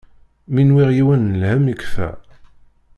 [0.53, 2.09] Mi nwiɣ yiwen n lhem yekfa.